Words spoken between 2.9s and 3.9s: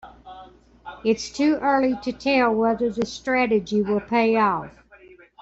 strategy